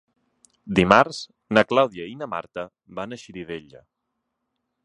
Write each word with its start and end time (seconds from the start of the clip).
Dimarts 0.79 1.19
na 1.57 1.65
Clàudia 1.73 2.09
i 2.13 2.17
na 2.23 2.31
Marta 2.33 2.67
van 3.01 3.15
a 3.19 3.23
Xirivella. 3.25 3.87